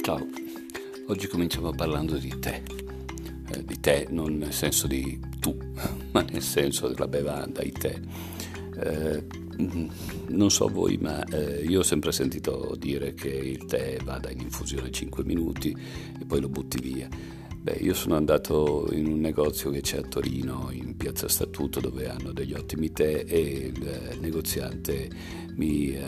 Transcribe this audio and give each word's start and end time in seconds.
Ciao, 0.00 0.26
oggi 1.08 1.26
cominciamo 1.26 1.72
parlando 1.72 2.16
di 2.16 2.32
tè, 2.38 2.62
eh, 3.52 3.62
di 3.62 3.78
tè 3.78 4.06
non 4.08 4.38
nel 4.38 4.54
senso 4.54 4.86
di 4.86 5.20
tu, 5.38 5.54
ma 6.12 6.22
nel 6.30 6.40
senso 6.40 6.88
della 6.88 7.08
bevanda, 7.08 7.60
i 7.60 7.72
tè. 7.72 8.00
Eh, 8.82 9.26
non 10.28 10.50
so 10.50 10.68
voi, 10.68 10.96
ma 10.96 11.22
eh, 11.24 11.64
io 11.66 11.80
ho 11.80 11.82
sempre 11.82 12.10
sentito 12.10 12.74
dire 12.78 13.12
che 13.12 13.28
il 13.28 13.66
tè 13.66 13.98
vada 14.02 14.30
in 14.30 14.40
infusione 14.40 14.90
5 14.90 15.24
minuti 15.24 15.76
e 16.18 16.24
poi 16.24 16.40
lo 16.40 16.48
butti 16.48 16.80
via. 16.80 17.06
Beh, 17.68 17.80
io 17.80 17.92
sono 17.92 18.16
andato 18.16 18.88
in 18.92 19.06
un 19.08 19.20
negozio 19.20 19.68
che 19.68 19.82
c'è 19.82 19.98
a 19.98 20.02
Torino, 20.02 20.70
in 20.72 20.96
piazza 20.96 21.28
Statuto, 21.28 21.80
dove 21.80 22.08
hanno 22.08 22.32
degli 22.32 22.54
ottimi 22.54 22.90
tè 22.92 23.26
e 23.26 23.38
il 23.38 24.18
negoziante 24.20 25.10
mi 25.56 25.92
eh, 25.92 26.02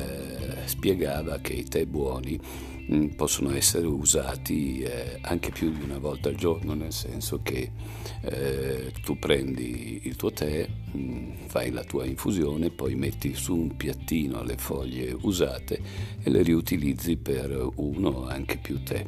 spiegava 0.64 1.38
che 1.40 1.52
i 1.52 1.64
tè 1.64 1.84
buoni 1.84 2.40
Mm, 2.92 3.10
possono 3.10 3.54
essere 3.54 3.86
usati 3.86 4.80
eh, 4.80 5.18
anche 5.20 5.52
più 5.52 5.70
di 5.70 5.84
una 5.84 5.98
volta 5.98 6.28
al 6.28 6.34
giorno, 6.34 6.74
nel 6.74 6.92
senso 6.92 7.40
che 7.40 7.70
eh, 8.22 8.92
tu 9.04 9.16
prendi 9.16 10.00
il 10.04 10.16
tuo 10.16 10.32
tè, 10.32 10.66
mh, 10.66 10.98
mm, 10.98 11.32
fai 11.46 11.70
la 11.70 11.84
tua 11.84 12.04
infusione, 12.04 12.70
poi 12.70 12.96
metti 12.96 13.32
su 13.34 13.54
un 13.54 13.76
piattino 13.76 14.42
le 14.42 14.56
foglie 14.56 15.16
usate 15.20 15.80
e 16.20 16.30
le 16.30 16.42
riutilizzi 16.42 17.16
per 17.16 17.68
uno 17.76 18.08
o 18.08 18.26
anche 18.26 18.56
più 18.56 18.82
tè. 18.82 19.04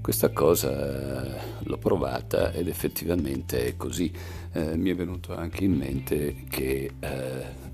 Questa 0.00 0.30
cosa 0.30 0.70
eh, 0.70 1.40
l'ho 1.64 1.76
provata 1.76 2.52
ed 2.52 2.68
effettivamente 2.68 3.66
è 3.66 3.76
così. 3.76 4.10
Eh, 4.52 4.76
mi 4.76 4.90
è 4.90 4.94
venuto 4.94 5.36
anche 5.36 5.64
in 5.64 5.72
mente 5.72 6.44
che 6.48 6.90
eh, 6.98 7.69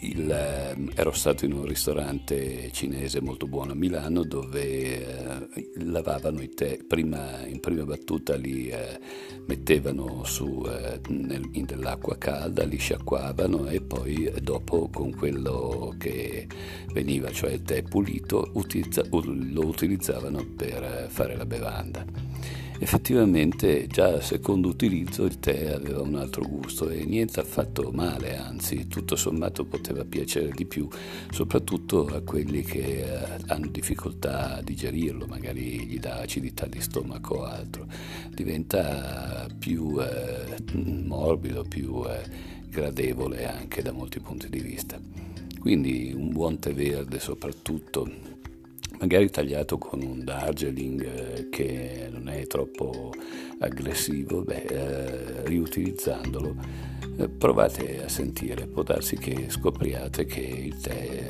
il, 0.00 0.30
ehm, 0.30 0.90
ero 0.94 1.12
stato 1.12 1.44
in 1.44 1.52
un 1.52 1.64
ristorante 1.64 2.70
cinese 2.72 3.20
molto 3.20 3.46
buono 3.46 3.72
a 3.72 3.74
Milano 3.74 4.24
dove 4.24 4.62
eh, 4.62 5.70
lavavano 5.84 6.40
i 6.40 6.48
tè, 6.48 6.78
prima, 6.86 7.44
in 7.46 7.60
prima 7.60 7.84
battuta 7.84 8.36
li 8.36 8.68
eh, 8.68 8.98
mettevano 9.46 10.24
su 10.24 10.64
eh, 10.66 11.00
nel, 11.08 11.48
in 11.52 11.64
dell'acqua 11.64 12.16
calda, 12.16 12.64
li 12.64 12.78
sciacquavano 12.78 13.66
e 13.68 13.80
poi 13.80 14.32
dopo 14.40 14.88
con 14.92 15.14
quello 15.14 15.94
che 15.98 16.46
veniva, 16.92 17.30
cioè 17.30 17.52
il 17.52 17.62
tè 17.62 17.82
pulito, 17.82 18.50
utilizza, 18.54 19.02
lo 19.10 19.66
utilizzavano 19.66 20.44
per 20.56 21.08
fare 21.10 21.36
la 21.36 21.46
bevanda 21.46 22.59
effettivamente 22.82 23.86
già 23.86 24.06
al 24.06 24.22
secondo 24.22 24.68
utilizzo 24.68 25.26
il 25.26 25.38
tè 25.38 25.70
aveva 25.70 26.00
un 26.00 26.14
altro 26.14 26.46
gusto 26.46 26.88
e 26.88 27.04
niente 27.04 27.38
affatto 27.38 27.90
male, 27.92 28.38
anzi 28.38 28.88
tutto 28.88 29.16
sommato 29.16 29.66
poteva 29.66 30.02
piacere 30.06 30.50
di 30.54 30.64
più, 30.64 30.88
soprattutto 31.30 32.06
a 32.06 32.22
quelli 32.22 32.62
che 32.62 33.02
eh, 33.02 33.38
hanno 33.48 33.66
difficoltà 33.66 34.56
a 34.56 34.62
digerirlo, 34.62 35.26
magari 35.26 35.86
gli 35.86 35.98
dà 35.98 36.20
acidità 36.20 36.64
di 36.64 36.80
stomaco 36.80 37.34
o 37.34 37.44
altro, 37.44 37.86
diventa 38.30 39.46
più 39.58 40.00
eh, 40.00 40.56
morbido, 41.04 41.64
più 41.68 42.02
eh, 42.06 42.22
gradevole 42.66 43.46
anche 43.46 43.82
da 43.82 43.92
molti 43.92 44.20
punti 44.20 44.48
di 44.48 44.60
vista. 44.60 44.98
Quindi 45.60 46.14
un 46.16 46.30
buon 46.30 46.58
tè 46.58 46.72
verde 46.72 47.20
soprattutto 47.20 48.29
magari 49.00 49.30
tagliato 49.30 49.78
con 49.78 50.02
un 50.02 50.22
Darjeeling 50.24 51.02
eh, 51.02 51.48
che 51.48 52.08
non 52.10 52.28
è 52.28 52.46
troppo 52.46 53.12
aggressivo, 53.58 54.42
beh, 54.42 54.62
eh, 54.62 55.46
riutilizzandolo 55.46 56.54
eh, 57.16 57.28
provate 57.28 58.04
a 58.04 58.08
sentire, 58.08 58.66
può 58.66 58.82
darsi 58.82 59.16
che 59.16 59.46
scopriate 59.48 60.26
che 60.26 60.40
il 60.40 60.76
tè 60.76 61.26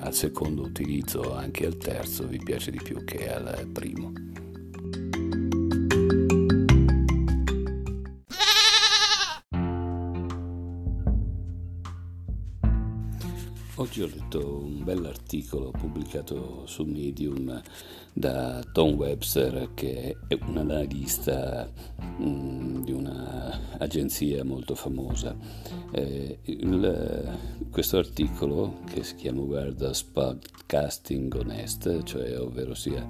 al 0.00 0.14
secondo 0.14 0.62
utilizzo, 0.62 1.34
anche 1.34 1.66
al 1.66 1.76
terzo, 1.76 2.26
vi 2.26 2.38
piace 2.38 2.70
di 2.70 2.80
più 2.82 3.04
che 3.04 3.32
al 3.32 3.66
primo. 3.72 4.12
Letto 14.18 14.62
un 14.64 14.82
bell'articolo 14.82 15.70
pubblicato 15.70 16.66
su 16.66 16.82
Medium 16.82 17.62
da 18.12 18.60
Tom 18.72 18.94
Webster, 18.94 19.70
che 19.74 20.16
è 20.26 20.36
un 20.44 20.56
analista 20.56 21.70
mh, 22.18 22.24
mm, 22.24 22.82
di 22.82 22.90
un'agenzia 22.90 24.42
molto 24.42 24.74
famosa. 24.74 25.36
Eh, 25.92 26.40
il, 26.42 27.38
questo 27.70 27.98
articolo, 27.98 28.80
che 28.86 29.04
si 29.04 29.14
chiama 29.14 29.42
Where 29.42 29.72
Podcasting 30.12 31.32
Honest, 31.34 32.02
cioè 32.02 32.40
ovvero 32.40 32.74
sia 32.74 33.06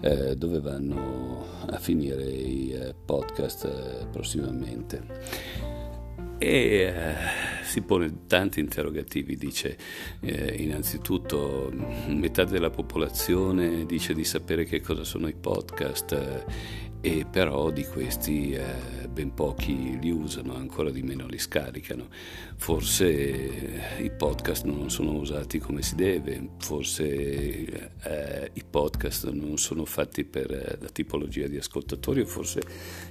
eh, 0.00 0.36
dove 0.36 0.60
vanno 0.60 1.44
a 1.66 1.78
finire 1.78 2.22
i 2.24 2.70
eh, 2.70 2.94
podcast 2.94 3.64
eh, 3.64 4.06
prossimamente 4.12 5.71
e 6.42 6.82
eh, 6.82 7.14
si 7.64 7.82
pone 7.82 8.26
tanti 8.26 8.60
interrogativi, 8.60 9.36
dice 9.36 9.76
eh, 10.20 10.54
innanzitutto 10.58 11.72
metà 12.08 12.44
della 12.44 12.70
popolazione 12.70 13.86
dice 13.86 14.12
di 14.12 14.24
sapere 14.24 14.64
che 14.64 14.80
cosa 14.80 15.04
sono 15.04 15.28
i 15.28 15.34
podcast 15.34 16.12
eh, 16.12 16.90
e 17.04 17.26
però 17.28 17.70
di 17.70 17.84
questi 17.84 18.52
eh, 18.52 19.08
ben 19.10 19.34
pochi 19.34 19.98
li 19.98 20.10
usano, 20.12 20.54
ancora 20.54 20.90
di 20.90 21.02
meno 21.02 21.26
li 21.26 21.38
scaricano. 21.38 22.06
Forse 22.56 23.98
eh, 23.98 24.04
i 24.04 24.10
podcast 24.10 24.64
non 24.64 24.88
sono 24.88 25.14
usati 25.14 25.58
come 25.58 25.82
si 25.82 25.96
deve, 25.96 26.50
forse 26.58 27.90
eh, 28.02 28.50
i 28.52 28.62
podcast 28.68 29.30
non 29.30 29.58
sono 29.58 29.84
fatti 29.84 30.24
per 30.24 30.78
la 30.80 30.88
tipologia 30.90 31.48
di 31.48 31.56
ascoltatori 31.56 32.20
o 32.20 32.26
forse 32.26 32.60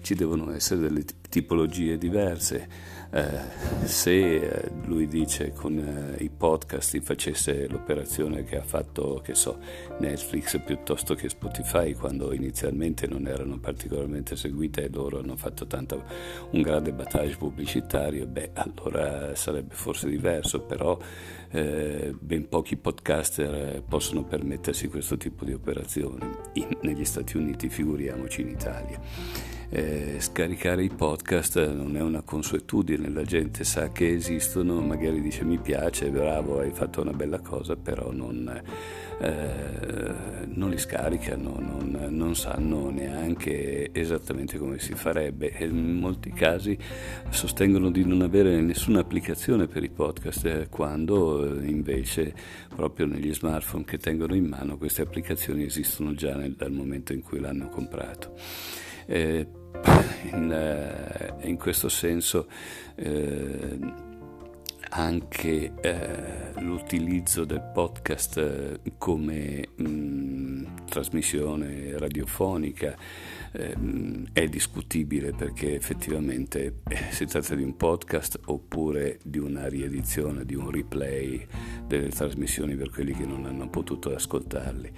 ci 0.02 0.16
devono 0.16 0.53
essere 0.53 0.80
delle 0.80 1.03
tipologie 1.30 1.97
diverse. 1.97 3.00
Eh, 3.14 3.86
se 3.86 4.36
eh, 4.38 4.72
lui 4.86 5.06
dice 5.06 5.52
con 5.52 5.78
eh, 5.78 6.24
i 6.24 6.30
podcast 6.30 6.98
facesse 7.02 7.68
l'operazione 7.68 8.46
che 8.46 8.58
ha 8.58 8.64
fatto, 8.64 9.20
che 9.22 9.36
so, 9.36 9.60
Netflix 10.00 10.62
piuttosto 10.64 11.14
che 11.14 11.28
Spotify 11.28 11.94
quando 11.94 12.34
inizialmente 12.34 13.08
non 13.08 13.28
erano 13.28 13.60
particolarmente 13.60 14.38
seguite 14.38 14.86
e 14.86 14.90
loro 14.90 15.20
hanno 15.20 15.36
fatto 15.36 15.68
tanto, 15.68 16.04
un 16.52 16.62
grande 16.62 16.94
battage 16.94 17.36
pubblicitario, 17.36 18.26
beh 18.28 18.52
allora 18.54 19.36
sarebbe 19.36 19.76
forse 19.76 20.08
diverso, 20.08 20.62
però 20.62 20.98
eh, 21.50 22.16
ben 22.18 22.48
pochi 22.48 22.78
podcaster 22.78 23.84
possono 23.84 24.24
permettersi 24.24 24.88
questo 24.88 25.18
tipo 25.18 25.44
di 25.44 25.52
operazioni. 25.52 26.30
In, 26.54 26.78
negli 26.82 27.04
Stati 27.04 27.36
Uniti 27.36 27.68
figuriamoci 27.68 28.40
in 28.40 28.48
Italia 28.48 29.00
eh, 29.74 30.18
scaricare 30.20 30.84
i 30.84 30.90
podcast 30.90 31.72
non 31.72 31.96
è 31.96 32.02
una 32.02 32.22
consuetudine, 32.22 33.08
la 33.08 33.24
gente 33.24 33.64
sa 33.64 33.90
che 33.90 34.12
esistono, 34.12 34.82
magari 34.82 35.22
dice 35.22 35.46
mi 35.46 35.58
piace, 35.59 36.09
bravo, 36.09 36.59
hai 36.59 36.72
fatto 36.72 37.00
una 37.00 37.14
bella 37.14 37.40
cosa, 37.40 37.78
però 37.78 38.12
non, 38.12 38.62
eh, 39.22 40.14
non 40.48 40.70
li 40.70 40.78
scaricano, 40.78 41.58
non, 41.58 42.08
non, 42.09 42.36
sanno 42.36 42.90
neanche 42.90 43.94
esattamente 43.94 44.58
come 44.58 44.78
si 44.78 44.94
farebbe 44.94 45.54
e 45.54 45.66
in 45.66 45.96
molti 45.96 46.32
casi 46.32 46.78
sostengono 47.30 47.90
di 47.92 48.03
non 48.03 48.24
avere 48.24 48.59
nessuna 48.59 49.00
applicazione 49.00 49.68
per 49.68 49.84
i 49.84 49.90
podcast, 49.90 50.46
eh, 50.48 50.68
quando 50.70 51.62
eh, 51.62 51.66
invece 51.70 52.34
proprio 52.76 53.06
negli 53.06 53.34
smartphone 53.34 53.86
che 53.86 53.98
tengono 53.98 54.36
in 54.36 54.48
mano 54.48 54.78
queste 54.78 55.02
applicazioni 55.02 55.64
esistono 55.64 56.14
già 56.14 56.36
nel, 56.36 56.56
dal 56.56 56.74
momento 56.74 57.14
in 57.14 57.22
cui 57.22 57.40
l'hanno 57.40 57.70
comprato. 57.70 58.34
Eh, 59.06 59.48
in, 60.31 60.52
eh, 60.52 61.47
in 61.47 61.58
questo 61.58 61.90
senso 61.90 62.47
eh, 62.96 63.80
anche 64.94 65.73
eh, 65.79 66.61
l'utilizzo 66.61 67.46
del 67.46 67.61
podcast 67.73 68.38
eh, 68.38 68.79
come 68.97 69.67
mh, 69.76 69.88
mm, 69.88 70.66
trasmissione 70.90 71.97
radiofonica 71.97 72.96
eh, 73.53 73.76
è 74.34 74.47
discutibile 74.47 75.32
perché 75.32 75.76
effettivamente 75.76 76.82
eh, 76.90 76.97
si 77.11 77.26
tratta 77.26 77.56
di 77.56 77.64
un 77.64 77.78
podcast 77.78 78.40
oppure 78.46 79.20
di 79.23 79.38
una 79.38 79.67
riedizione, 79.67 80.46
di 80.46 80.56
un 80.56 80.70
replay 80.70 81.46
delle 81.88 82.09
trasmissioni 82.09 82.76
per 82.76 82.90
quelli 82.90 83.14
che 83.14 83.26
non 83.26 83.46
hanno 83.46 83.70
potuto 83.70 84.14
ascoltarli. 84.14 84.91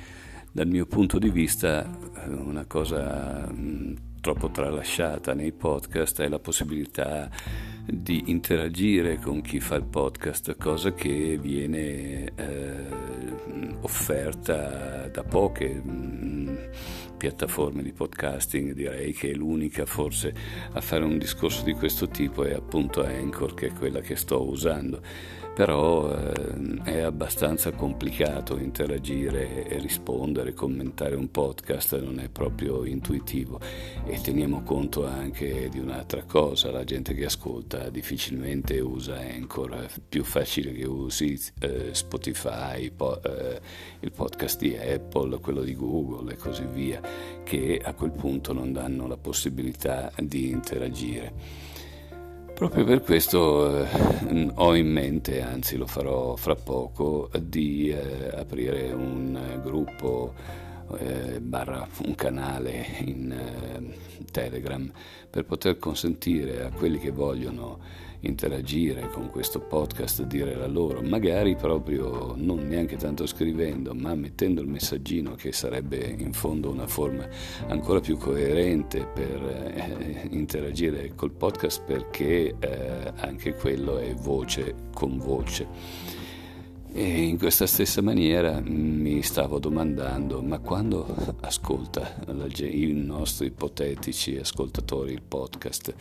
Dal 0.52 0.68
mio 0.68 0.86
punto 0.86 1.18
di 1.18 1.30
vista 1.30 1.90
una 2.28 2.66
cosa 2.66 3.48
mh, 3.52 4.13
troppo 4.24 4.50
tralasciata 4.52 5.34
nei 5.34 5.52
podcast 5.52 6.22
è 6.22 6.30
la 6.30 6.40
possibilità 6.40 7.30
di 7.86 8.24
interagire 8.28 9.20
con 9.20 9.42
chi 9.42 9.60
fa 9.60 9.76
il 9.76 9.84
podcast, 9.84 10.56
cosa 10.56 10.94
che 10.94 11.38
viene 11.38 12.32
eh, 12.34 12.88
offerta 13.82 15.10
da 15.10 15.24
poche. 15.24 15.82
Mm, 15.86 16.56
piattaforme 17.18 17.84
di 17.84 17.92
podcasting, 17.92 18.72
direi 18.72 19.12
che 19.12 19.34
l'unica 19.34 19.86
forse 19.86 20.34
a 20.72 20.80
fare 20.80 21.04
un 21.04 21.18
discorso 21.18 21.64
di 21.64 21.74
questo 21.74 22.08
tipo 22.08 22.46
è 22.46 22.54
appunto 22.54 23.04
Anchor, 23.04 23.54
che 23.54 23.68
è 23.68 23.74
quella 23.74 24.00
che 24.00 24.16
sto 24.16 24.46
usando 24.46 25.02
però 25.54 26.12
eh, 26.12 26.82
è 26.84 27.02
abbastanza 27.02 27.72
complicato 27.72 28.58
interagire 28.58 29.68
e 29.68 29.78
rispondere, 29.80 30.54
commentare 30.54 31.16
un 31.16 31.30
podcast, 31.30 32.00
non 32.02 32.20
è 32.20 32.30
proprio 32.30 32.86
intuitivo 32.86 33.60
e 34.06 34.20
teniamo 34.20 34.64
conto 34.64 35.06
anche 35.06 35.70
di 35.70 35.78
un'altra 35.78 36.24
cosa, 36.24 36.72
la 36.72 36.84
gente 36.84 37.14
che 37.14 37.26
ascolta 37.26 37.90
difficilmente 37.90 38.80
usa 38.80 39.18
Anchor, 39.18 39.72
è 39.72 39.88
più 40.10 40.24
facile 40.24 40.72
che 40.74 40.86
usi 40.86 41.40
eh, 41.60 41.90
Spotify, 41.94 42.90
po- 42.90 43.22
eh, 43.22 43.62
il 44.00 44.12
podcast 44.12 44.60
di 44.60 44.76
Apple, 44.76 45.40
quello 45.40 45.62
di 45.62 45.76
Google 45.76 46.34
e 46.34 46.36
così 46.36 46.66
via, 46.66 47.00
che 47.44 47.80
a 47.84 47.94
quel 47.94 48.12
punto 48.12 48.54
non 48.54 48.74
danno 48.74 49.08
la 49.08 49.18
possibilità 49.18 50.12
di 50.18 50.50
interagire. 50.50 51.72
Proprio 52.54 52.86
per 52.86 53.02
questo 53.02 53.84
eh, 53.84 54.52
ho 54.54 54.76
in 54.76 54.88
mente, 54.88 55.42
anzi 55.42 55.76
lo 55.76 55.88
farò 55.88 56.36
fra 56.36 56.56
poco, 56.56 57.30
di 57.42 57.90
eh, 57.90 58.30
aprire 58.36 58.92
un 58.92 59.60
gruppo 59.62 60.34
eh, 60.98 61.40
barra 61.42 61.88
un 62.06 62.16
canale 62.16 62.86
in 63.00 63.32
eh, 63.32 64.26
Telegram 64.32 64.90
per 65.30 65.46
poter 65.46 65.78
consentire 65.78 66.64
a 66.64 66.70
quelli 66.70 67.00
che 67.00 67.12
vogliono 67.12 67.80
interagire 68.24 69.10
con 69.10 69.30
questo 69.30 69.60
podcast, 69.60 70.24
dire 70.24 70.56
la 70.56 70.68
loro, 70.68 71.02
magari 71.02 71.56
proprio 71.56 72.34
non 72.38 72.68
neanche 72.68 72.98
tanto 72.98 73.26
scrivendo, 73.26 73.94
ma 73.94 74.16
mettendo 74.16 74.62
il 74.62 74.68
messaggino 74.68 75.36
che 75.36 75.52
sarebbe 75.52 76.16
in 76.18 76.34
fondo 76.34 76.70
una 76.70 76.88
forma 76.88 77.28
ancora 77.68 78.00
più 78.00 78.18
coerente 78.18 79.06
per 79.06 79.74
eh, 79.76 80.28
interagire 80.32 81.14
col 81.16 81.32
podcast 81.32 81.84
perché 81.84 82.56
eh, 82.60 83.14
anche 83.16 83.56
quello 83.56 83.98
è 83.98 84.14
voce 84.14 84.76
con 84.94 85.18
voce. 85.18 86.32
E 86.96 87.24
in 87.24 87.40
questa 87.40 87.66
stessa 87.66 88.04
maniera 88.04 88.62
mi 88.64 89.24
stavo 89.24 89.58
domandando, 89.58 90.44
ma 90.44 90.60
quando 90.60 91.08
ascolta 91.42 92.18
i 92.28 92.92
nostri 92.94 93.48
ipotetici 93.48 94.38
ascoltatori 94.38 95.12
il 95.12 95.24
podcast? 95.24 95.92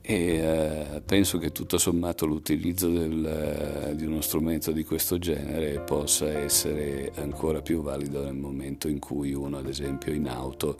E 0.00 0.14
eh, 0.14 1.02
penso 1.04 1.38
che 1.38 1.50
tutto 1.50 1.78
sommato 1.78 2.26
l'utilizzo 2.26 2.88
del, 2.90 3.94
di 3.96 4.06
uno 4.06 4.20
strumento 4.20 4.70
di 4.70 4.84
questo 4.84 5.18
genere 5.18 5.80
possa 5.80 6.30
essere 6.30 7.10
ancora 7.16 7.60
più 7.60 7.82
valido 7.82 8.22
nel 8.22 8.36
momento 8.36 8.86
in 8.86 9.00
cui 9.00 9.34
uno, 9.34 9.58
ad 9.58 9.66
esempio, 9.66 10.12
in 10.12 10.28
auto 10.28 10.78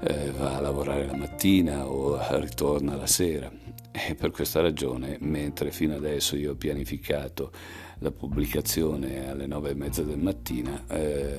eh, 0.00 0.30
va 0.32 0.56
a 0.56 0.60
lavorare 0.60 1.06
la 1.06 1.16
mattina 1.16 1.86
o 1.86 2.18
ritorna 2.38 2.96
la 2.96 3.06
sera. 3.06 3.50
E 3.90 4.14
per 4.14 4.30
questa 4.30 4.60
ragione, 4.60 5.16
mentre 5.20 5.70
fino 5.70 5.94
adesso 5.94 6.36
io 6.36 6.52
ho 6.52 6.54
pianificato 6.54 7.50
la 7.98 8.12
pubblicazione 8.12 9.28
alle 9.28 9.46
nove 9.46 9.70
e 9.70 9.74
mezza 9.74 10.02
del 10.02 10.18
mattino, 10.18 10.82
eh, 10.88 11.36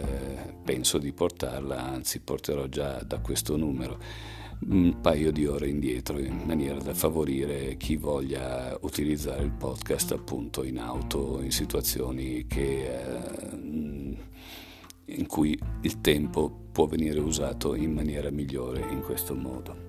penso 0.63 0.97
di 0.97 1.13
portarla, 1.13 1.81
anzi 1.81 2.19
porterò 2.19 2.67
già 2.67 3.01
da 3.03 3.19
questo 3.19 3.55
numero 3.55 3.97
un 4.67 4.99
paio 4.99 5.31
di 5.31 5.45
ore 5.45 5.69
indietro 5.69 6.19
in 6.19 6.41
maniera 6.45 6.79
da 6.79 6.93
favorire 6.93 7.77
chi 7.77 7.95
voglia 7.95 8.77
utilizzare 8.81 9.43
il 9.43 9.51
podcast 9.51 10.11
appunto 10.11 10.63
in 10.63 10.79
auto 10.79 11.39
in 11.41 11.51
situazioni 11.51 12.45
che, 12.45 12.87
eh, 12.87 13.57
in 15.15 15.27
cui 15.27 15.57
il 15.81 16.01
tempo 16.01 16.67
può 16.71 16.85
venire 16.85 17.19
usato 17.19 17.75
in 17.75 17.93
maniera 17.93 18.29
migliore 18.29 18.85
in 18.89 19.01
questo 19.01 19.35
modo. 19.35 19.87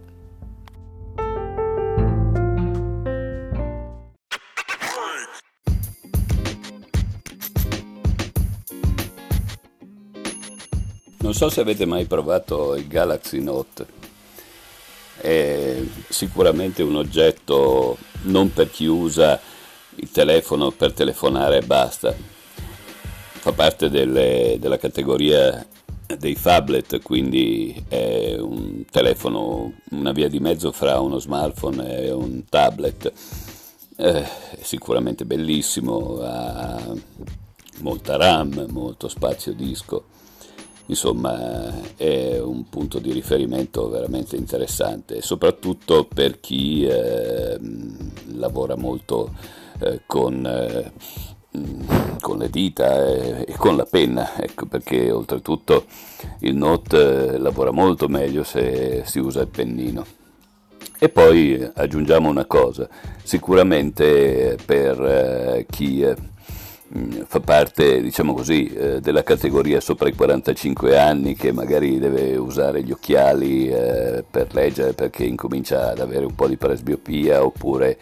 Non 11.22 11.34
so 11.34 11.49
se 11.50 11.61
avete 11.61 11.84
mai 11.84 12.06
provato 12.06 12.75
il 12.75 12.88
Galaxy 12.88 13.40
Note, 13.40 13.87
è 15.19 15.81
sicuramente 16.08 16.82
un 16.82 16.96
oggetto 16.96 17.99
non 18.22 18.52
per 18.52 18.70
chi 18.70 18.87
usa 18.87 19.38
il 19.96 20.11
telefono 20.11 20.70
per 20.70 20.93
telefonare 20.93 21.58
e 21.58 21.62
basta, 21.62 22.14
fa 23.40 23.52
parte 23.52 23.88
delle, 23.88 24.58
della 24.60 24.76
categoria 24.76 25.66
dei 26.19 26.37
phablet, 26.40 27.00
quindi 27.02 27.84
è 27.88 28.37
un 28.38 28.84
telefono, 28.90 29.72
una 29.90 30.12
via 30.12 30.28
di 30.28 30.40
mezzo 30.40 30.72
fra 30.72 31.00
uno 31.00 31.19
smartphone 31.19 32.02
e 32.02 32.10
un 32.12 32.44
tablet. 32.48 33.12
Eh, 33.96 34.25
sicuramente 34.60 35.25
bellissimo, 35.25 36.19
ha 36.20 36.94
molta 37.78 38.16
RAM, 38.16 38.66
molto 38.70 39.08
spazio 39.08 39.52
disco 39.54 40.04
insomma 40.90 41.94
è 41.96 42.38
un 42.40 42.69
punto 42.69 42.98
di 42.98 43.12
riferimento 43.12 43.88
veramente 43.88 44.36
interessante, 44.36 45.22
soprattutto 45.22 46.04
per 46.04 46.40
chi 46.40 46.84
eh, 46.84 47.58
lavora 48.34 48.76
molto 48.76 49.32
eh, 49.78 50.02
con, 50.04 50.44
eh, 50.44 50.93
con, 52.20 52.38
le 52.38 52.50
dita 52.50 53.06
e 53.06 53.55
con 53.56 53.76
la 53.76 53.85
penna, 53.85 54.37
ecco, 54.37 54.67
perché 54.67 55.11
oltretutto 55.11 55.87
il 56.41 56.55
Note 56.55 57.35
eh, 57.35 57.38
lavora 57.38 57.70
molto 57.70 58.08
meglio 58.08 58.44
se 58.44 59.02
si 59.05 59.19
usa 59.19 59.41
il 59.41 59.49
pennino. 59.49 60.05
E 60.99 61.08
poi 61.08 61.70
aggiungiamo 61.75 62.29
una 62.29 62.44
cosa, 62.44 62.88
sicuramente 63.23 64.58
per 64.64 65.00
eh, 65.02 65.67
chi 65.69 66.05
Mm, 66.93 67.23
fa 67.25 67.38
parte, 67.38 68.03
diciamo 68.03 68.35
così, 68.35 68.67
eh, 68.67 69.00
della 69.00 69.23
categoria 69.23 69.81
sopra 69.81 70.08
i 70.08 70.12
45 70.12 70.99
anni 70.99 71.37
che 71.37 71.53
magari 71.53 72.00
deve 72.00 72.35
usare 72.37 72.82
gli 72.82 72.91
occhiali 72.91 73.69
eh, 73.69 74.25
per 74.29 74.53
leggere 74.55 74.93
perché 74.93 75.23
incomincia 75.25 75.91
ad 75.91 76.00
avere 76.00 76.25
un 76.25 76.35
po' 76.35 76.49
di 76.49 76.56
presbiopia 76.56 77.44
oppure 77.44 77.96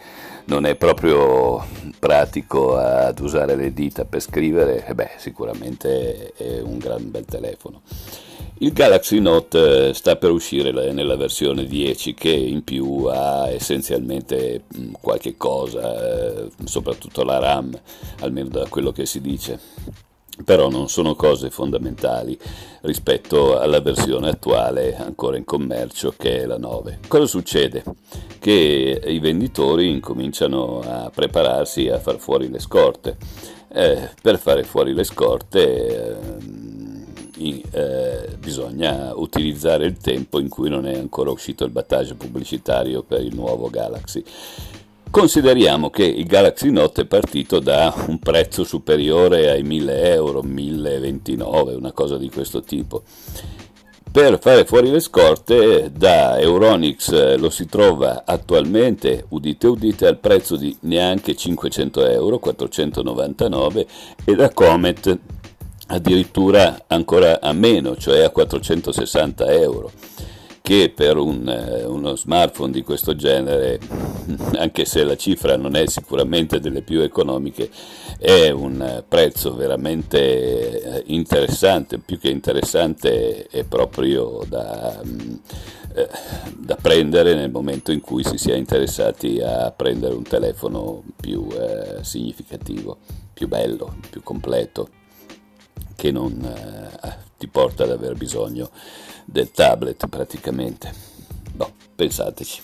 non 0.49 0.65
è 0.65 0.75
proprio 0.75 1.63
pratico 1.99 2.75
ad 2.75 3.19
usare 3.19 3.55
le 3.55 3.71
dita 3.71 4.05
per 4.05 4.19
scrivere, 4.19 4.85
eh 4.85 4.95
beh, 4.95 5.11
sicuramente 5.17 6.33
è 6.33 6.59
un 6.61 6.79
gran 6.79 7.09
bel 7.09 7.25
telefono. 7.25 7.81
Il 8.61 8.73
Galaxy 8.73 9.19
Note 9.19 9.89
eh, 9.89 9.93
sta 9.93 10.17
per 10.17 10.31
uscire 10.31 10.71
nella 10.91 11.15
versione 11.15 11.65
10 11.65 12.13
che 12.13 12.31
in 12.31 12.63
più 12.63 13.05
ha 13.05 13.47
essenzialmente 13.49 14.63
mm, 14.75 14.93
qualche 14.99 15.37
cosa, 15.37 16.41
eh, 16.43 16.49
soprattutto 16.65 17.23
la 17.23 17.37
RAM, 17.37 17.79
almeno 18.19 18.49
da 18.49 18.67
quello 18.67 18.91
che 18.91 19.05
si 19.05 19.21
dice. 19.21 19.59
Però 20.43 20.69
non 20.69 20.89
sono 20.89 21.15
cose 21.15 21.49
fondamentali 21.49 22.37
rispetto 22.81 23.59
alla 23.59 23.81
versione 23.81 24.29
attuale 24.29 24.95
ancora 24.95 25.37
in 25.37 25.43
commercio 25.43 26.13
che 26.17 26.41
è 26.41 26.45
la 26.45 26.57
9. 26.57 26.99
Cosa 27.07 27.25
succede? 27.25 27.83
Che 28.39 29.01
i 29.05 29.19
venditori 29.19 29.89
incominciano 29.89 30.79
a 30.79 31.11
prepararsi 31.13 31.89
a 31.89 31.99
far 31.99 32.17
fuori 32.17 32.49
le 32.49 32.59
scorte. 32.59 33.17
Eh, 33.71 34.09
per 34.21 34.39
fare 34.39 34.63
fuori 34.63 34.93
le 34.93 35.03
scorte 35.03 36.17
eh, 37.39 37.63
eh, 37.71 38.35
bisogna 38.37 39.15
utilizzare 39.15 39.85
il 39.85 39.97
tempo 39.97 40.39
in 40.39 40.49
cui 40.49 40.69
non 40.69 40.85
è 40.85 40.97
ancora 40.97 41.31
uscito 41.31 41.63
il 41.63 41.71
battage 41.71 42.15
pubblicitario 42.15 43.03
per 43.03 43.21
il 43.21 43.33
nuovo 43.33 43.69
Galaxy. 43.69 44.23
Consideriamo 45.11 45.89
che 45.89 46.03
il 46.03 46.25
Galaxy 46.25 46.69
Note 46.69 47.01
è 47.01 47.05
partito 47.05 47.59
da 47.59 47.91
un 48.07 48.19
prezzo 48.19 48.63
superiore 48.63 49.49
ai 49.49 49.63
1000 49.63 50.13
euro, 50.13 50.43
1029, 50.43 51.73
una 51.73 51.91
cosa 51.91 52.15
di 52.17 52.29
questo 52.29 52.61
tipo. 52.61 53.01
Per 54.11 54.39
fare 54.39 54.65
fuori 54.65 54.91
le 54.91 54.99
scorte 54.99 55.91
da 55.91 56.39
Euronix 56.39 57.37
lo 57.37 57.49
si 57.49 57.65
trova 57.65 58.23
attualmente, 58.23 59.25
udite 59.29 59.67
udite, 59.67 60.05
al 60.05 60.19
prezzo 60.19 60.55
di 60.55 60.77
neanche 60.81 61.35
500 61.35 62.07
euro, 62.07 62.37
499, 62.37 63.87
e 64.25 64.35
da 64.35 64.53
Comet 64.53 65.17
addirittura 65.87 66.85
ancora 66.85 67.41
a 67.41 67.51
meno, 67.51 67.97
cioè 67.97 68.21
a 68.21 68.29
460 68.29 69.51
euro, 69.53 69.91
che 70.69 70.91
per 70.93 71.17
un, 71.17 71.49
eh, 71.49 71.83
uno 71.83 72.15
smartphone 72.15 72.71
di 72.71 72.83
questo 72.83 73.15
genere, 73.15 73.79
anche 74.59 74.85
se 74.85 75.03
la 75.03 75.17
cifra 75.17 75.57
non 75.57 75.75
è 75.75 75.87
sicuramente 75.87 76.59
delle 76.59 76.83
più 76.83 77.01
economiche, 77.01 77.71
è 78.19 78.51
un 78.51 79.03
prezzo 79.07 79.55
veramente 79.55 80.79
eh, 80.79 81.03
interessante, 81.07 81.97
più 81.97 82.19
che 82.19 82.29
interessante 82.29 83.47
è 83.47 83.63
proprio 83.63 84.43
da, 84.47 85.01
mm, 85.03 85.35
eh, 85.95 86.09
da 86.55 86.75
prendere 86.79 87.33
nel 87.33 87.49
momento 87.49 87.91
in 87.91 87.99
cui 87.99 88.23
si 88.23 88.37
sia 88.37 88.55
interessati 88.55 89.41
a 89.41 89.71
prendere 89.71 90.13
un 90.13 90.21
telefono 90.21 91.01
più 91.19 91.47
eh, 91.51 92.03
significativo, 92.03 92.99
più 93.33 93.47
bello, 93.47 93.97
più 94.07 94.21
completo 94.21 94.89
che 95.95 96.11
non 96.11 96.39
eh, 96.43 97.17
ti 97.39 97.47
porta 97.47 97.85
ad 97.85 97.89
aver 97.89 98.13
bisogno 98.13 98.69
del 99.31 99.51
tablet 99.51 100.07
praticamente. 100.07 100.91
Boh, 101.53 101.71
pensateci. 101.95 102.63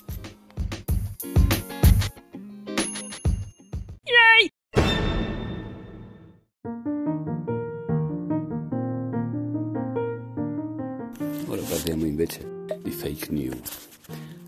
Ora 11.48 11.62
parliamo 11.62 12.06
invece 12.06 12.66
di 12.82 12.92
fake 12.92 13.32
news. 13.32 13.88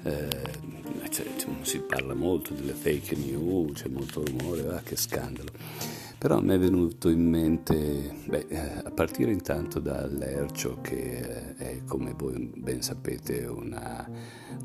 Eh, 0.04 1.10
cioè, 1.10 1.26
si 1.62 1.80
parla 1.80 2.14
molto 2.14 2.54
delle 2.54 2.74
fake 2.74 3.16
news, 3.16 3.82
c'è 3.82 3.88
molto 3.90 4.24
rumore, 4.26 4.68
ah, 4.70 4.82
che 4.82 4.96
scandalo. 4.96 5.52
Però 6.28 6.42
mi 6.42 6.56
è 6.56 6.60
venuto 6.60 7.08
in 7.08 7.26
mente, 7.26 8.14
beh, 8.26 8.48
eh, 8.50 8.82
a 8.84 8.92
partire 8.92 9.32
intanto 9.32 9.80
da 9.80 10.06
Lercio, 10.08 10.80
che 10.82 11.20
eh, 11.20 11.56
è 11.56 11.84
come 11.86 12.14
voi 12.18 12.52
ben 12.54 12.82
sapete 12.82 13.46
una, 13.46 14.06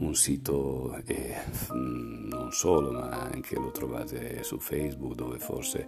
un 0.01 0.13
sito, 0.17 1.01
e 1.07 1.37
mm, 1.73 2.27
non 2.31 2.51
solo, 2.51 2.91
ma 2.91 3.11
anche 3.33 3.55
lo 3.55 3.71
trovate 3.71 4.43
su 4.43 4.59
Facebook 4.59 5.15
dove 5.15 5.39
forse 5.39 5.87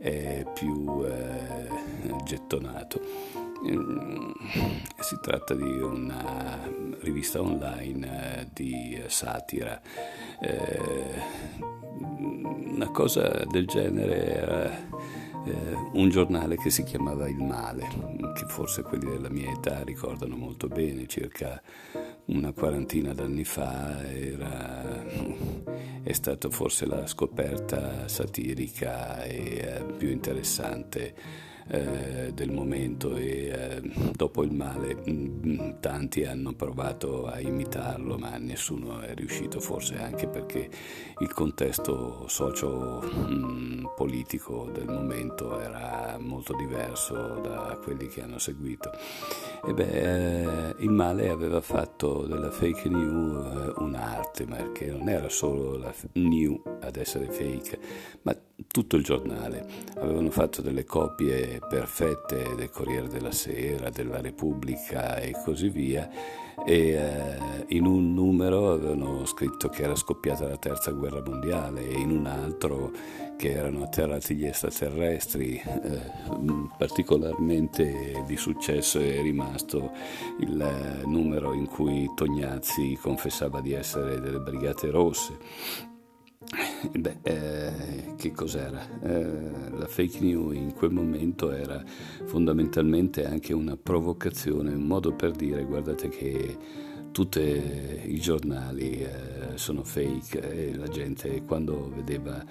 è 0.00 0.44
più 0.52 1.04
eh, 1.04 1.68
gettonato. 2.24 3.00
Si 4.98 5.18
tratta 5.22 5.54
di 5.54 5.80
una 5.80 6.68
rivista 6.98 7.40
online 7.40 8.40
eh, 8.40 8.48
di 8.52 9.00
satira. 9.06 9.80
Eh, 10.40 11.70
una 12.72 12.90
cosa 12.90 13.44
del 13.48 13.66
genere 13.66 14.34
era 14.34 15.01
eh, 15.44 15.76
un 15.92 16.08
giornale 16.08 16.56
che 16.56 16.70
si 16.70 16.82
chiamava 16.84 17.28
Il 17.28 17.42
Male, 17.42 17.88
che 18.34 18.44
forse 18.46 18.82
quelli 18.82 19.08
della 19.10 19.30
mia 19.30 19.50
età 19.50 19.82
ricordano 19.82 20.36
molto 20.36 20.68
bene, 20.68 21.06
circa 21.06 21.60
una 22.26 22.52
quarantina 22.52 23.12
d'anni 23.12 23.44
fa 23.44 24.08
era, 24.08 25.04
è 26.02 26.12
stata 26.12 26.48
forse 26.50 26.86
la 26.86 27.06
scoperta 27.06 28.06
satirica 28.08 29.22
e 29.24 29.58
eh, 29.58 29.84
più 29.96 30.08
interessante 30.10 31.14
eh, 31.68 32.32
del 32.34 32.50
momento 32.50 33.14
e 33.16 33.48
eh, 33.48 33.80
dopo 34.12 34.42
il 34.42 34.52
male 34.52 34.96
mm, 35.08 35.74
tanti 35.80 36.24
hanno 36.24 36.52
provato 36.54 37.26
a 37.26 37.40
imitarlo 37.40 38.18
ma 38.18 38.36
nessuno 38.38 39.00
è 39.00 39.14
riuscito 39.14 39.60
forse 39.60 39.98
anche 39.98 40.26
perché 40.26 40.68
il 41.18 41.32
contesto 41.32 42.26
socio-politico 42.28 44.66
mm, 44.68 44.72
del 44.72 44.86
momento 44.86 45.60
era 45.60 46.16
molto 46.18 46.54
diverso 46.54 47.40
da 47.42 47.78
quelli 47.82 48.06
che 48.08 48.22
hanno 48.22 48.38
seguito. 48.38 48.90
E 49.66 49.72
beh, 49.72 49.90
eh, 49.90 50.74
il 50.78 50.90
male 50.90 51.28
aveva 51.28 51.60
fatto 51.60 52.26
della 52.26 52.50
fake 52.50 52.88
news 52.88 53.44
eh, 53.44 53.72
un'arte 53.82 54.44
perché 54.44 54.86
non 54.86 55.08
era 55.08 55.28
solo 55.28 55.76
la 55.76 55.92
new 56.14 56.60
ad 56.80 56.96
essere 56.96 57.30
fake 57.30 57.78
ma 58.22 58.36
tutto 58.72 58.96
il 58.96 59.04
giornale. 59.04 59.64
Avevano 59.98 60.30
fatto 60.30 60.62
delle 60.62 60.84
copie 60.84 61.60
perfette 61.68 62.54
del 62.56 62.70
Corriere 62.70 63.06
della 63.06 63.30
Sera, 63.30 63.90
della 63.90 64.20
Repubblica 64.20 65.18
e 65.18 65.32
così 65.44 65.68
via 65.68 66.08
e 66.64 66.90
eh, 66.90 67.64
in 67.68 67.86
un 67.86 68.14
numero 68.14 68.72
avevano 68.72 69.24
scritto 69.26 69.68
che 69.68 69.82
era 69.82 69.94
scoppiata 69.94 70.46
la 70.46 70.56
terza 70.56 70.90
guerra 70.92 71.22
mondiale 71.24 71.86
e 71.86 71.98
in 71.98 72.10
un 72.10 72.26
altro 72.26 72.92
che 73.36 73.50
erano 73.50 73.82
atterrati 73.82 74.34
gli 74.36 74.46
extraterrestri. 74.46 75.56
Eh, 75.56 76.30
particolarmente 76.78 78.22
di 78.26 78.36
successo 78.36 78.98
è 79.00 79.20
rimasto 79.20 79.90
il 80.40 81.02
numero 81.04 81.52
in 81.52 81.66
cui 81.66 82.10
Tognazzi 82.14 82.98
confessava 83.00 83.60
di 83.60 83.72
essere 83.72 84.20
delle 84.20 84.38
Brigate 84.38 84.90
Rosse 84.90 85.90
Beh, 86.92 87.18
eh, 87.22 88.14
che 88.16 88.32
cos'era? 88.32 89.00
Eh, 89.02 89.70
la 89.70 89.86
fake 89.86 90.20
news 90.20 90.54
in 90.56 90.74
quel 90.74 90.90
momento 90.90 91.50
era 91.50 91.82
fondamentalmente 92.24 93.24
anche 93.24 93.52
una 93.52 93.76
provocazione, 93.76 94.72
un 94.72 94.86
modo 94.86 95.14
per 95.14 95.32
dire 95.32 95.64
guardate 95.64 96.08
che 96.08 96.56
tutti 97.12 97.40
i 97.40 98.18
giornali 98.18 99.02
eh, 99.02 99.56
sono 99.56 99.84
fake 99.84 100.70
e 100.70 100.76
la 100.76 100.88
gente 100.88 101.44
quando 101.44 101.90
vedeva 101.94 102.42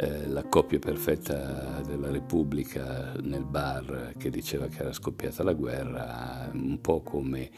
eh, 0.00 0.26
la 0.28 0.44
coppia 0.44 0.78
perfetta 0.78 1.82
della 1.84 2.10
Repubblica 2.10 3.12
nel 3.20 3.44
bar 3.44 4.14
che 4.16 4.30
diceva 4.30 4.66
che 4.66 4.80
era 4.80 4.94
scoppiata 4.94 5.42
la 5.42 5.52
guerra, 5.52 6.48
un 6.54 6.80
po' 6.80 7.02
come 7.02 7.50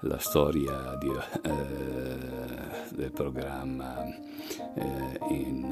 la 0.00 0.18
storia 0.18 0.94
di, 0.98 1.10
eh, 1.42 2.94
del 2.94 3.12
programma 3.12 4.04
eh, 4.04 5.18
in, 5.30 5.64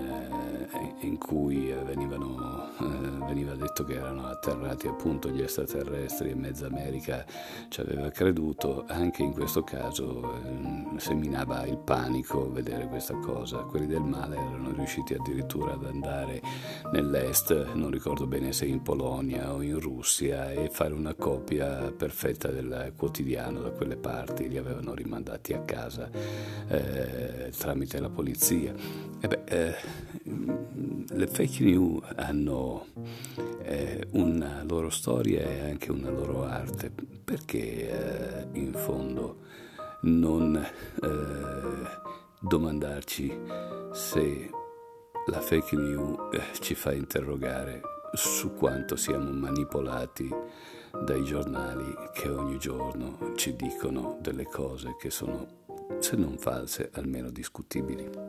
eh, 0.72 1.06
in, 1.06 1.18
cui 1.18 1.70
venivano, 1.84 2.70
eh, 2.80 3.26
veniva 3.26 3.54
detto 3.54 3.84
che 3.84 3.94
erano 3.94 4.26
atterrati 4.26 4.88
appunto 4.88 5.28
gli 5.28 5.42
extraterrestri 5.42 6.30
e 6.30 6.34
mezza 6.34 6.66
America 6.66 7.24
ci 7.68 7.82
aveva 7.82 8.08
creduto, 8.08 8.84
anche 8.88 9.22
in 9.22 9.32
questo 9.32 9.62
caso 9.62 10.34
eh, 10.36 10.98
seminava 10.98 11.66
il 11.66 11.76
panico 11.76 12.50
vedere 12.50 12.88
questa 12.88 13.14
cosa. 13.18 13.58
Quelli 13.58 13.86
del 13.86 14.02
male 14.02 14.36
erano 14.36 14.72
riusciti 14.72 15.12
addirittura 15.12 15.74
ad 15.74 15.84
andare 15.84 16.13
nell'est, 16.92 17.72
non 17.74 17.90
ricordo 17.90 18.26
bene 18.26 18.52
se 18.52 18.66
in 18.66 18.82
Polonia 18.82 19.52
o 19.52 19.62
in 19.62 19.80
Russia, 19.80 20.52
e 20.52 20.68
fare 20.70 20.92
una 20.92 21.14
copia 21.14 21.90
perfetta 21.90 22.48
del 22.48 22.92
quotidiano 22.96 23.60
da 23.60 23.70
quelle 23.70 23.96
parti, 23.96 24.48
li 24.48 24.58
avevano 24.58 24.94
rimandati 24.94 25.52
a 25.52 25.60
casa 25.60 26.10
eh, 26.68 27.50
tramite 27.56 28.00
la 28.00 28.10
polizia. 28.10 28.74
Beh, 29.20 29.40
eh, 29.46 29.74
le 31.08 31.26
fake 31.26 31.64
news 31.64 32.02
hanno 32.16 32.86
eh, 33.62 34.06
una 34.10 34.62
loro 34.64 34.90
storia 34.90 35.40
e 35.40 35.70
anche 35.70 35.90
una 35.90 36.10
loro 36.10 36.44
arte, 36.44 36.92
perché 37.24 38.48
eh, 38.52 38.58
in 38.58 38.72
fondo 38.74 39.42
non 40.02 40.54
eh, 40.56 41.08
domandarci 42.40 43.38
se 43.92 44.50
la 45.26 45.40
fake 45.40 45.76
news 45.76 46.18
eh, 46.32 46.42
ci 46.60 46.74
fa 46.74 46.92
interrogare 46.92 47.80
su 48.12 48.52
quanto 48.54 48.94
siamo 48.96 49.30
manipolati 49.30 50.28
dai 51.02 51.24
giornali 51.24 51.94
che 52.12 52.28
ogni 52.28 52.58
giorno 52.58 53.32
ci 53.34 53.56
dicono 53.56 54.18
delle 54.20 54.44
cose 54.44 54.96
che 54.98 55.10
sono, 55.10 55.46
se 55.98 56.16
non 56.16 56.38
false, 56.38 56.90
almeno 56.92 57.30
discutibili. 57.30 58.23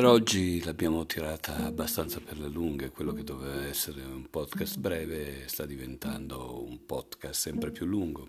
Per 0.00 0.08
oggi 0.08 0.64
l'abbiamo 0.64 1.04
tirata 1.04 1.56
abbastanza 1.56 2.20
per 2.20 2.38
le 2.38 2.48
lunghe, 2.48 2.88
quello 2.88 3.12
che 3.12 3.22
doveva 3.22 3.66
essere 3.66 4.00
un 4.00 4.30
podcast 4.30 4.78
breve 4.78 5.46
sta 5.46 5.66
diventando 5.66 6.64
un 6.64 6.86
podcast 6.86 7.38
sempre 7.38 7.70
più 7.70 7.84
lungo. 7.84 8.28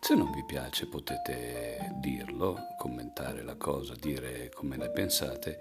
Se 0.00 0.16
non 0.16 0.32
vi 0.32 0.42
piace 0.44 0.86
potete 0.86 1.92
dirlo, 2.00 2.58
commentare 2.76 3.44
la 3.44 3.54
cosa, 3.54 3.94
dire 3.94 4.50
come 4.52 4.76
ne 4.76 4.90
pensate, 4.90 5.60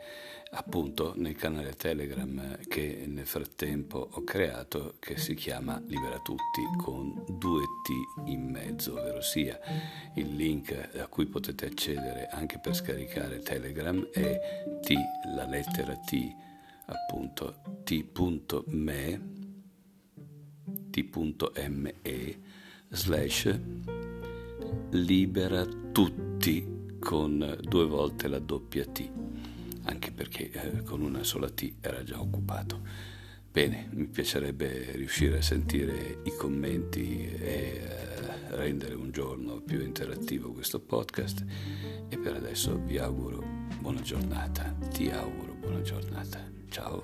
appunto 0.54 1.14
nel 1.16 1.36
canale 1.36 1.76
Telegram 1.76 2.58
che 2.68 3.04
nel 3.08 3.26
frattempo 3.26 4.10
ho 4.12 4.24
creato 4.24 4.96
che 5.00 5.18
si 5.18 5.34
chiama 5.34 5.82
Libera 5.86 6.20
Tutti 6.20 6.62
con 6.78 7.24
due 7.28 7.62
T 7.84 8.30
in 8.30 8.50
mezzo, 8.50 8.94
ovvero 8.94 9.22
sia 9.22 9.60
il 10.16 10.36
link 10.36 10.90
a 10.98 11.08
cui 11.08 11.26
potete 11.28 11.68
accedere 11.68 12.28
anche 12.32 12.60
per 12.60 12.76
scaricare 12.76 13.40
Telegram 13.40 14.08
è 14.12 14.64
T, 14.82 14.94
la 15.36 15.46
lettera 15.52 15.96
T, 15.98 16.34
appunto 16.86 17.62
t.me 17.84 19.22
t.me 20.90 22.40
slash 22.90 23.60
libera 24.92 25.66
tutti 25.92 26.96
con 27.00 27.58
due 27.62 27.86
volte 27.86 28.28
la 28.28 28.40
doppia 28.40 28.86
T, 28.86 29.10
anche 29.84 30.12
perché 30.12 30.52
eh, 30.52 30.84
con 30.84 31.02
una 31.02 31.24
sola 31.24 31.50
T 31.50 31.74
era 31.82 32.04
già 32.04 32.20
occupato. 32.20 33.10
Bene, 33.52 33.90
mi 33.92 34.08
piacerebbe 34.08 34.92
riuscire 34.94 35.40
a 35.40 35.42
sentire 35.42 36.20
i 36.24 36.34
commenti 36.38 37.28
e 37.28 37.82
eh, 37.84 38.56
rendere 38.56 38.94
un 38.94 39.12
giorno 39.12 39.60
più 39.60 39.82
interattivo 39.82 40.54
questo 40.54 40.80
podcast 40.80 41.44
e 42.08 42.18
per 42.18 42.36
adesso 42.36 42.80
vi 42.86 42.98
auguro 42.98 43.61
buona 43.80 44.02
giornata, 44.02 44.74
ti 44.92 45.10
auguro 45.10 45.54
buona 45.54 45.82
giornata. 45.82 46.40
Ciao. 46.70 47.04